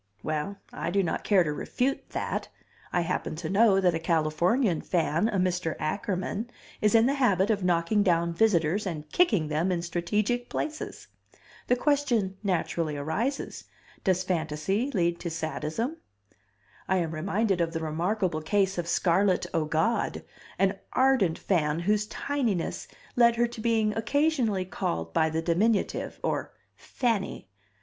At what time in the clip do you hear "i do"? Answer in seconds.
0.73-1.03